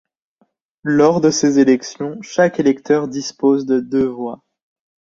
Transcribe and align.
Lors 0.81 1.21
de 1.21 1.29
ces 1.29 1.59
élections, 1.59 2.19
chaque 2.23 2.59
électeur 2.59 3.07
dispose 3.07 3.67
de 3.67 3.79
deux 3.79 4.07
voix. 4.07 4.41